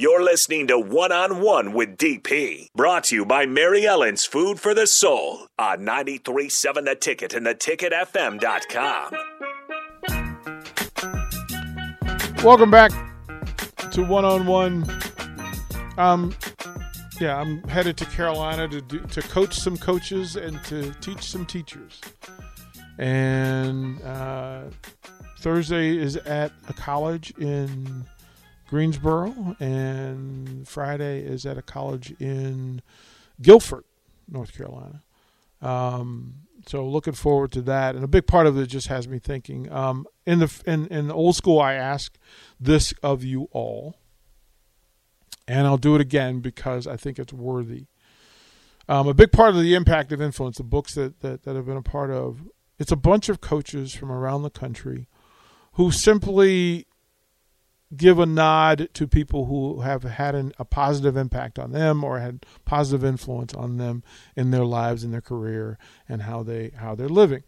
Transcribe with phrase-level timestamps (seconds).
[0.00, 4.58] You're listening to One on One with DP, brought to you by Mary Ellen's Food
[4.58, 9.12] for the Soul on 937 The Ticket and theticketfm.com.
[12.42, 12.92] Welcome back
[13.90, 14.90] to One on One.
[15.98, 16.34] Um,
[17.20, 21.44] yeah, I'm headed to Carolina to do, to coach some coaches and to teach some
[21.44, 22.00] teachers.
[22.96, 24.62] And uh,
[25.40, 28.06] Thursday is at a college in
[28.70, 32.80] Greensboro, and Friday is at a college in
[33.42, 33.82] Guilford,
[34.28, 35.02] North Carolina.
[35.60, 39.18] Um, so looking forward to that, and a big part of it just has me
[39.18, 39.70] thinking.
[39.72, 42.16] Um, in the in in the old school, I ask
[42.60, 43.96] this of you all,
[45.48, 47.86] and I'll do it again because I think it's worthy.
[48.88, 51.66] Um, a big part of the impact of influence, the books that, that that I've
[51.66, 55.08] been a part of, it's a bunch of coaches from around the country
[55.72, 56.86] who simply
[57.96, 62.20] give a nod to people who have had an, a positive impact on them or
[62.20, 64.02] had positive influence on them
[64.36, 67.42] in their lives in their career and how they how they're living.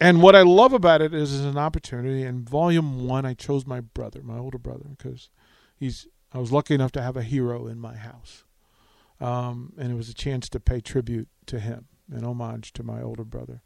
[0.00, 2.24] And what I love about it is, is an opportunity.
[2.24, 5.30] In volume one, I chose my brother, my older brother, because
[5.76, 8.42] he's I was lucky enough to have a hero in my house,
[9.20, 13.00] um, and it was a chance to pay tribute to him, an homage to my
[13.00, 13.62] older brother.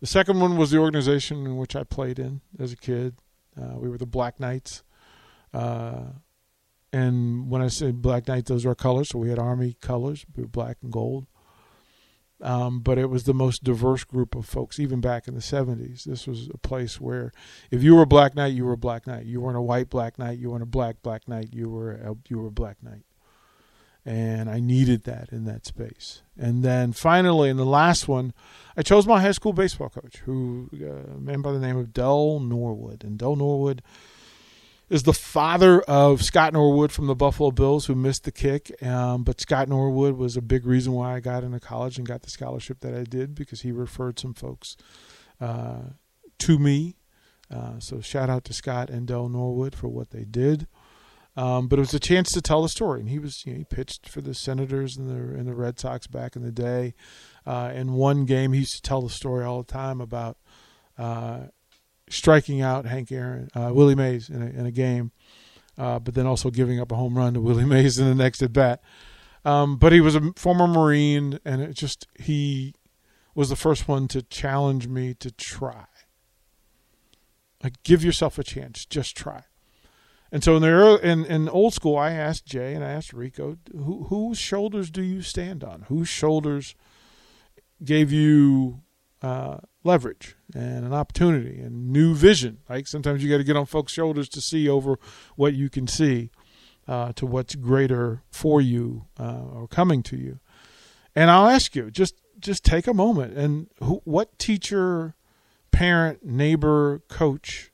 [0.00, 3.16] The second one was the organization in which I played in as a kid.
[3.60, 4.82] Uh, we were the Black Knights.
[5.52, 6.04] Uh,
[6.92, 9.08] and when I say Black Knights, those are our colors.
[9.08, 11.26] So we had Army colors, black and gold.
[12.40, 16.04] Um, but it was the most diverse group of folks, even back in the 70s.
[16.04, 17.32] This was a place where
[17.70, 19.24] if you were a black knight, you were a black knight.
[19.24, 22.14] You weren't a white black knight, you weren't a black black knight, you were a,
[22.28, 23.04] you were a black knight.
[24.06, 26.22] And I needed that in that space.
[26.38, 28.34] And then finally, in the last one,
[28.76, 31.94] I chose my high school baseball coach, who uh, a man by the name of
[31.94, 33.02] Dell Norwood.
[33.02, 33.82] And Dell Norwood
[34.90, 38.70] is the father of Scott Norwood from the Buffalo Bills, who missed the kick.
[38.82, 42.22] Um, but Scott Norwood was a big reason why I got into college and got
[42.22, 44.76] the scholarship that I did because he referred some folks
[45.40, 45.80] uh,
[46.40, 46.96] to me.
[47.50, 50.66] Uh, so shout out to Scott and Dell Norwood for what they did.
[51.36, 53.58] Um, but it was a chance to tell the story, and he was you know,
[53.58, 56.94] he pitched for the Senators and the and the Red Sox back in the day.
[57.44, 60.36] Uh, in one game, he used to tell the story all the time about
[60.96, 61.40] uh,
[62.08, 65.10] striking out Hank Aaron, uh, Willie Mays in a, in a game,
[65.76, 68.40] uh, but then also giving up a home run to Willie Mays in the next
[68.42, 68.80] at bat.
[69.44, 72.74] Um, but he was a former Marine, and it just he
[73.34, 75.86] was the first one to challenge me to try.
[77.62, 79.44] Like, give yourself a chance, just try.
[80.34, 83.12] And so in the early, in, in old school, I asked Jay and I asked
[83.12, 85.82] Rico, who, whose shoulders do you stand on?
[85.82, 86.74] Whose shoulders
[87.84, 88.80] gave you
[89.22, 92.58] uh, leverage and an opportunity and new vision.
[92.68, 94.98] Like sometimes you got to get on folks' shoulders to see over
[95.36, 96.30] what you can see
[96.88, 100.40] uh, to what's greater for you uh, or coming to you.
[101.14, 105.14] And I'll ask you, just just take a moment and who, what teacher,
[105.70, 107.70] parent, neighbor, coach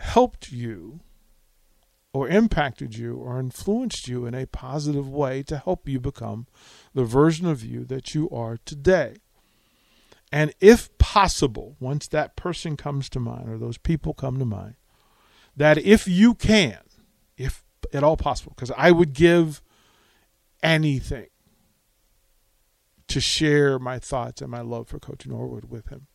[0.00, 1.00] helped you
[2.12, 6.46] or impacted you or influenced you in a positive way to help you become
[6.94, 9.16] the version of you that you are today.
[10.32, 14.74] And if possible, once that person comes to mind or those people come to mind,
[15.56, 16.78] that if you can,
[17.36, 17.62] if
[17.92, 19.62] at all possible, because I would give
[20.62, 21.26] anything
[23.08, 26.06] to share my thoughts and my love for Coach Norwood with him.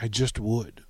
[0.00, 0.83] I just would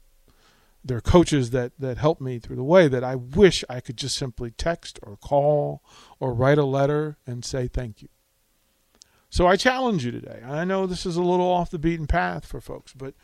[0.85, 3.97] there are coaches that that help me through the way that I wish I could
[3.97, 5.83] just simply text or call
[6.21, 8.09] or write a letter and say thank you.
[9.31, 10.43] So I challenge you today.
[10.47, 13.15] I know this is a little off the beaten path for folks, but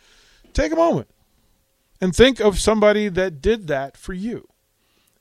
[0.52, 1.08] take a moment
[2.00, 4.48] and think of somebody that did that for you.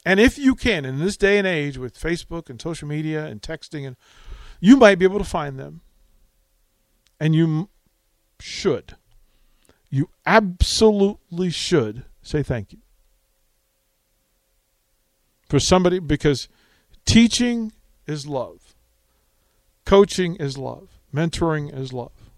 [0.06, 3.42] And if you can, in this day and age with Facebook and social media and
[3.42, 3.98] texting, and
[4.60, 5.82] you might be able to find them,
[7.20, 7.70] and you
[8.40, 8.96] should.
[9.90, 12.80] You absolutely should say thank you.
[15.50, 16.48] For somebody, because
[17.06, 17.74] teaching
[18.06, 18.76] is love,
[19.86, 22.32] coaching is love, mentoring is love,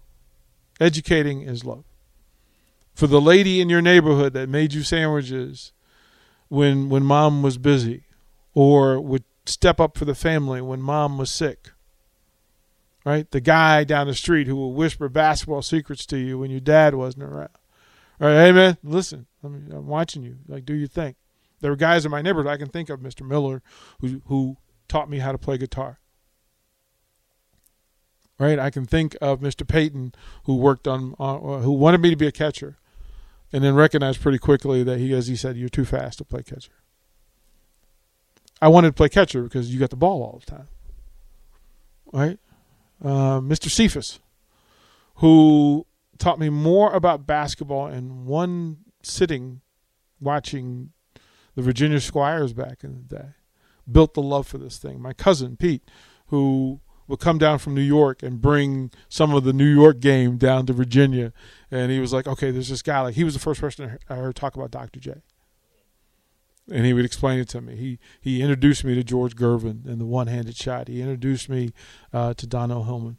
[0.80, 1.84] educating is love.
[2.94, 5.72] For the lady in your neighborhood that made you sandwiches
[6.48, 8.04] when when mom was busy,
[8.54, 11.70] or would step up for the family when mom was sick.
[13.04, 13.30] Right?
[13.30, 16.94] The guy down the street who will whisper basketball secrets to you when your dad
[16.94, 17.50] wasn't around.
[18.20, 20.36] All right, hey man, listen, I'm watching you.
[20.46, 21.16] Like, do your thing.
[21.60, 23.26] There are guys in my neighborhood I can think of, Mr.
[23.26, 23.62] Miller,
[24.00, 24.56] who who
[24.88, 25.98] taught me how to play guitar.
[28.38, 29.66] Right, I can think of Mr.
[29.66, 30.14] Payton,
[30.44, 32.78] who worked on, uh, who wanted me to be a catcher,
[33.52, 36.42] and then recognized pretty quickly that he, as he said, you're too fast to play
[36.42, 36.72] catcher.
[38.60, 40.68] I wanted to play catcher because you got the ball all the time.
[42.12, 42.38] Right?
[43.04, 43.68] Uh, Mr.
[43.68, 44.20] Cephas,
[45.16, 45.86] who
[46.18, 49.60] taught me more about basketball in one sitting
[50.20, 50.92] watching
[51.54, 53.28] the Virginia Squires back in the day.
[53.90, 55.00] Built the love for this thing.
[55.00, 55.82] My cousin, Pete,
[56.26, 60.36] who would come down from New York and bring some of the New York game
[60.36, 61.32] down to Virginia.
[61.70, 63.00] And he was like, okay, there's this guy.
[63.00, 65.00] Like, he was the first person I heard talk about Dr.
[65.00, 65.14] J
[66.70, 67.76] and he would explain it to me.
[67.76, 70.88] He he introduced me to George Gervin and the one-handed shot.
[70.88, 71.72] He introduced me
[72.12, 73.18] uh, to Darnell Hillman.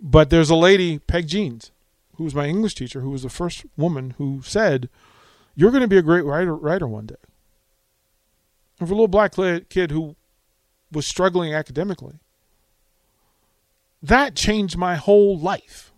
[0.00, 1.72] But there's a lady, Peg Jeans,
[2.16, 4.88] who was my English teacher, who was the first woman who said,
[5.54, 7.16] "You're going to be a great writer writer one day."
[8.78, 9.34] And for a little black
[9.68, 10.16] kid who
[10.92, 12.18] was struggling academically,
[14.02, 15.92] that changed my whole life.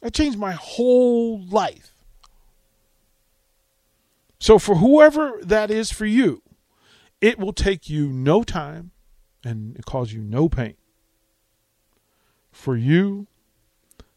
[0.00, 1.92] That changed my whole life.
[4.38, 6.42] So, for whoever that is for you,
[7.20, 8.92] it will take you no time
[9.42, 10.76] and it cause you no pain
[12.56, 13.26] for you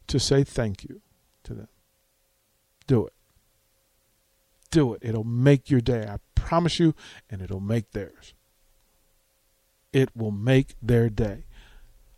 [0.07, 1.01] to say thank you
[1.44, 1.68] to them.
[2.88, 3.13] Do it.
[4.71, 5.01] Do it.
[5.03, 6.07] It'll make your day.
[6.07, 6.95] I promise you,
[7.30, 8.33] and it'll make theirs.
[9.91, 11.45] It will make their day.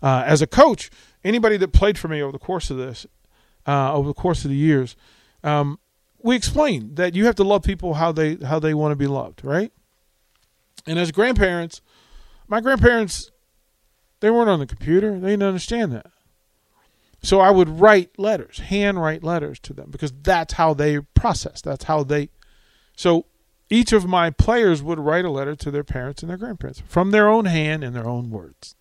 [0.01, 0.89] Uh, as a coach,
[1.23, 3.06] anybody that played for me over the course of this,
[3.67, 4.95] uh, over the course of the years,
[5.44, 5.79] um,
[6.19, 9.07] we explained that you have to love people how they how they want to be
[9.07, 9.71] loved, right?
[10.85, 11.81] And as grandparents,
[12.47, 13.31] my grandparents
[14.21, 15.19] they weren't on the computer.
[15.19, 16.12] They didn't understand that.
[17.23, 21.62] So I would write letters, handwrite letters to them because that's how they process.
[21.62, 22.29] That's how they
[22.95, 23.25] So
[23.69, 27.12] each of my players would write a letter to their parents and their grandparents from
[27.12, 28.75] their own hand in their own words.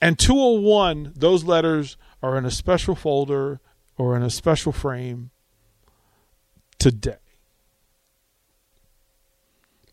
[0.00, 3.60] And 201, those letters are in a special folder
[3.96, 5.30] or in a special frame
[6.78, 7.16] today.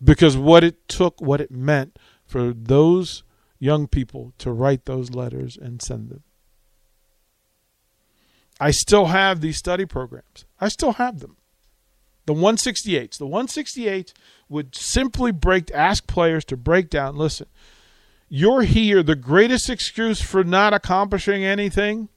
[0.03, 3.24] Because what it took, what it meant for those
[3.60, 6.24] young people to write those letters and send them.
[8.60, 10.46] I still have these study programs.
[10.60, 11.38] I still have them.
[12.25, 13.18] The 168s.
[13.18, 14.13] The 168s
[14.50, 17.48] would simply break, ask players to break down listen,
[18.28, 19.04] you're here.
[19.04, 22.10] The greatest excuse for not accomplishing anything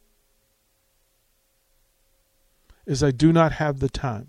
[2.87, 4.29] is I do not have the time.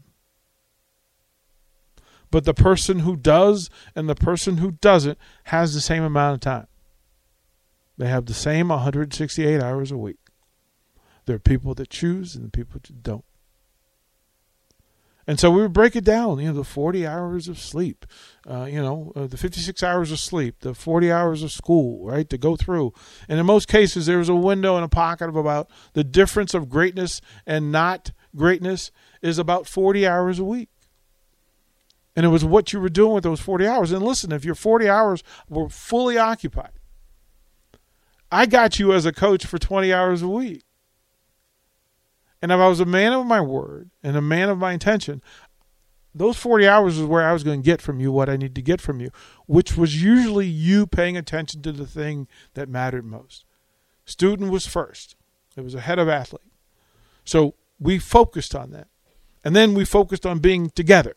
[2.32, 6.42] But the person who does and the person who doesn't has the same amount of
[6.42, 6.68] time.
[8.00, 10.20] They have the same 168 hours a week.
[11.26, 13.26] There are people that choose and the people that don't.
[15.28, 18.06] And so we would break it down, you know, the 40 hours of sleep,
[18.50, 22.28] uh, you know, uh, the 56 hours of sleep, the 40 hours of school, right,
[22.30, 22.94] to go through.
[23.28, 26.54] And in most cases, there was a window and a pocket of about the difference
[26.54, 28.92] of greatness and not greatness
[29.22, 30.70] is about 40 hours a week.
[32.16, 33.92] And it was what you were doing with those 40 hours.
[33.92, 36.79] And listen, if your 40 hours were fully occupied,
[38.32, 40.64] I got you as a coach for 20 hours a week.
[42.42, 45.22] And if I was a man of my word and a man of my intention,
[46.14, 48.56] those 40 hours is where I was going to get from you what I need
[48.56, 49.10] to get from you,
[49.46, 53.46] which was usually you paying attention to the thing that mattered most.
[54.06, 55.16] Student was first,
[55.56, 56.42] it was ahead of athlete.
[57.26, 58.88] So we focused on that.
[59.44, 61.16] And then we focused on being together.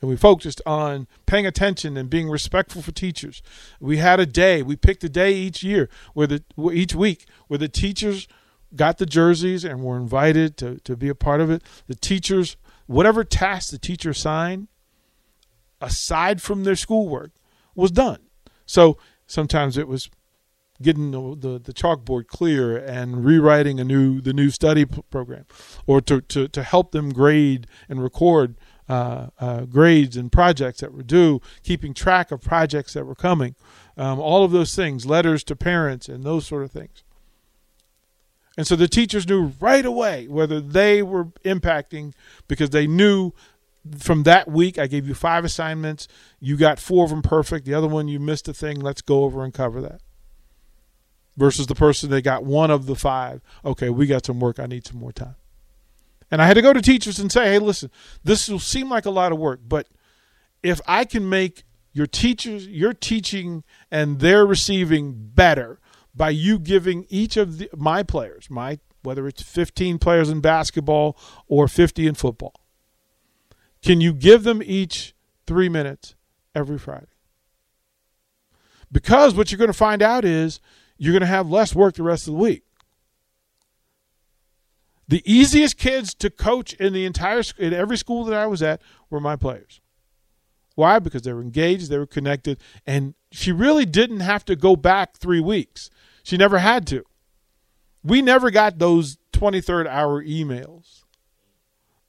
[0.00, 3.42] And we focused on paying attention and being respectful for teachers.
[3.80, 6.42] We had a day, we picked a day each year where the
[6.72, 8.26] each week where the teachers
[8.74, 11.62] got the jerseys and were invited to, to be a part of it.
[11.86, 14.68] The teachers, whatever task the teacher assigned,
[15.80, 17.32] aside from their schoolwork,
[17.74, 18.20] was done.
[18.66, 20.10] So sometimes it was
[20.82, 25.44] getting the, the, the, chalkboard clear and rewriting a new the new study p- program,
[25.86, 28.56] or to, to, to help them grade and record
[28.90, 33.54] uh, uh, grades and projects that were due, keeping track of projects that were coming,
[33.96, 37.04] um, all of those things, letters to parents and those sort of things.
[38.56, 42.14] And so the teachers knew right away whether they were impacting
[42.48, 43.32] because they knew
[43.96, 46.08] from that week I gave you five assignments,
[46.40, 49.22] you got four of them perfect, the other one you missed a thing, let's go
[49.22, 50.00] over and cover that
[51.36, 53.40] versus the person that got one of the five.
[53.64, 54.58] Okay, we got some work.
[54.58, 55.36] I need some more time.
[56.30, 57.90] And I had to go to teachers and say, hey, listen,
[58.22, 59.88] this will seem like a lot of work, but
[60.62, 65.80] if I can make your teachers, your teaching and their receiving better
[66.14, 71.16] by you giving each of the, my players, my whether it's 15 players in basketball
[71.48, 72.52] or 50 in football,
[73.82, 75.14] can you give them each
[75.46, 76.14] three minutes
[76.54, 77.06] every Friday?
[78.92, 80.60] Because what you're going to find out is
[80.98, 82.64] you're going to have less work the rest of the week.
[85.10, 88.80] The easiest kids to coach in the entire in every school that I was at
[89.10, 89.80] were my players.
[90.76, 91.00] Why?
[91.00, 95.16] Because they were engaged, they were connected, and she really didn't have to go back
[95.16, 95.90] three weeks.
[96.22, 97.02] She never had to.
[98.04, 101.02] We never got those 23rd hour emails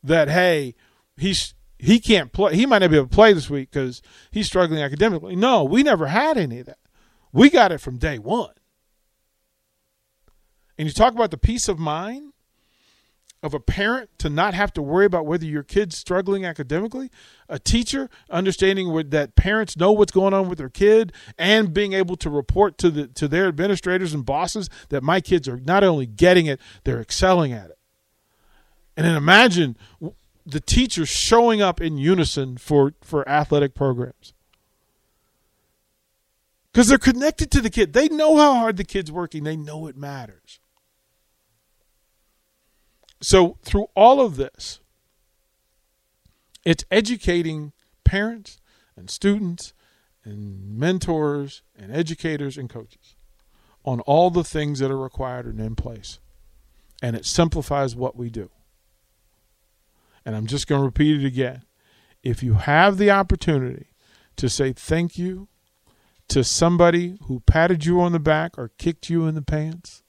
[0.04, 0.76] that, hey,
[1.18, 2.56] he's he can't play.
[2.56, 5.36] He might not be able to play this week because he's struggling academically.
[5.36, 6.78] No, we never had any of that.
[7.34, 8.54] We got it from day one.
[10.78, 12.34] And you talk about the peace of mind
[13.44, 17.10] of a parent to not have to worry about whether your kid's struggling academically,
[17.50, 22.16] a teacher understanding that parents know what's going on with their kid and being able
[22.16, 26.06] to report to the to their administrators and bosses that my kids are not only
[26.06, 27.80] getting it, they're excelling at it.
[28.96, 29.76] And then imagine
[30.46, 34.34] the teachers showing up in unison for for athletic programs.
[36.76, 37.94] Cuz they're connected to the kid.
[37.94, 39.44] They know how hard the kid's working.
[39.44, 40.61] They know it matters.
[43.22, 44.80] So, through all of this,
[46.66, 47.72] it's educating
[48.04, 48.60] parents
[48.96, 49.74] and students
[50.24, 53.16] and mentors and educators and coaches
[53.84, 56.20] on all the things that are required and in place.
[57.02, 58.50] And it simplifies what we do.
[60.24, 61.64] And I'm just going to repeat it again.
[62.24, 63.88] If you have the opportunity
[64.36, 65.48] to say thank you
[66.28, 70.04] to somebody who patted you on the back or kicked you in the pants,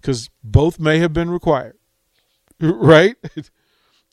[0.00, 1.76] because both may have been required,
[2.70, 3.16] right?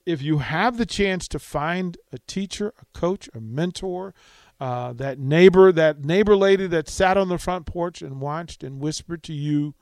[0.07, 4.15] if you have the chance to find a teacher, a coach, a mentor,
[4.59, 8.79] uh, that neighbor, that neighbor lady that sat on the front porch and watched and
[8.79, 9.75] whispered to you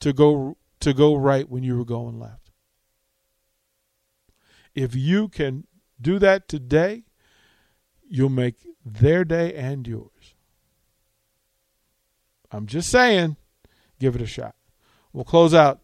[0.00, 2.50] to go to go right when you were going left.
[4.74, 5.66] If you can
[6.00, 7.04] do that today,
[8.06, 10.34] you'll make their day and yours.
[12.52, 13.36] I'm just saying,
[13.98, 14.54] give it a shot.
[15.12, 15.79] We'll close out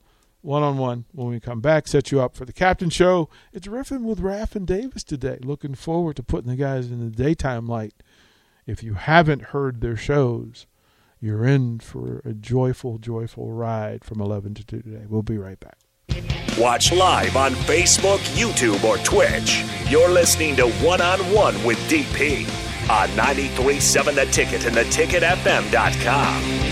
[0.47, 1.89] one on one when we come back.
[1.89, 3.29] Set you up for the captain show.
[3.53, 5.39] It's riffing with Raff and Davis today.
[5.43, 7.95] Looking forward to putting the guys in the daytime light.
[8.67, 10.67] If you haven't heard their shows,
[11.21, 15.05] you're in for a joyful, joyful ride from 11 to 2 today.
[15.09, 15.79] We'll be right back.
[16.59, 19.63] Watch live on Facebook, YouTube, or Twitch.
[19.91, 22.49] You're listening to One on One with DP
[22.89, 26.66] on 937 The Ticket and theticketfm.com.